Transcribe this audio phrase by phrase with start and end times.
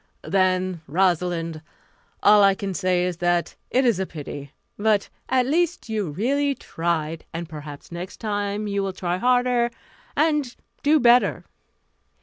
[0.27, 1.61] "Then, Rosalind,
[2.23, 4.51] all I can say is that it is a pity.
[4.75, 9.69] But at least you really tried, and perhaps next time you will try harder
[10.17, 11.45] and do better."